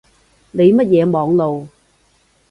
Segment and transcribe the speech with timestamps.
[0.49, 1.67] 你乜嘢網路